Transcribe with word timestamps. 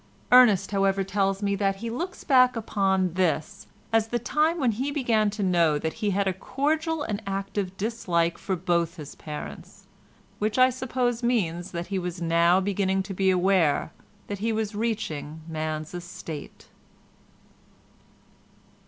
Ernest, 0.31 0.71
however, 0.71 1.03
tells 1.03 1.43
me 1.43 1.53
that 1.55 1.75
he 1.75 1.91
looks 1.91 2.23
back 2.23 2.55
upon 2.55 3.13
this 3.13 3.67
as 3.93 4.07
the 4.07 4.17
time 4.17 4.59
when 4.59 4.71
he 4.71 4.89
began 4.89 5.29
to 5.29 5.43
know 5.43 5.77
that 5.77 5.93
he 6.01 6.09
had 6.09 6.27
a 6.27 6.33
cordial 6.33 7.03
and 7.03 7.21
active 7.27 7.77
dislike 7.77 8.39
for 8.39 8.55
both 8.55 8.95
his 8.95 9.13
parents, 9.13 9.85
which 10.39 10.57
I 10.57 10.71
suppose 10.71 11.21
means 11.21 11.69
that 11.69 11.85
he 11.93 11.99
was 11.99 12.19
now 12.19 12.59
beginning 12.59 13.03
to 13.03 13.13
be 13.13 13.29
aware 13.29 13.91
that 14.25 14.39
he 14.39 14.51
was 14.51 14.73
reaching 14.73 15.41
man's 15.47 15.93
estate. 15.93 16.67